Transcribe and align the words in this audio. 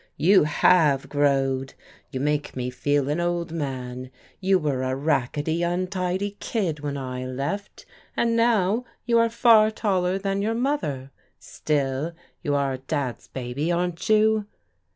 '* 0.15 0.17
You 0.31 0.45
have' 0.45 1.07
growed.' 1.09 1.75
You 2.09 2.21
make 2.21 2.55
me 2.55 2.71
feel 2.71 3.07
an 3.07 3.19
old 3.19 3.51
man. 3.51 4.09
You 4.39 4.57
were 4.57 4.81
a 4.81 4.95
racketty, 4.95 5.61
untidy 5.61 6.37
kid 6.39 6.79
when 6.79 6.97
I 6.97 7.23
left 7.27 7.85
and 8.17 8.35
now 8.35 8.83
you 9.05 9.19
are 9.19 9.29
far 9.29 9.69
taller 9.69 10.17
than 10.17 10.41
your 10.41 10.55
mother. 10.55 11.11
Still 11.37 12.13
you 12.41 12.55
are 12.55 12.77
Dad's 12.77 13.27
baby, 13.27 13.71
aren't 13.71 14.09
you?" 14.09 14.47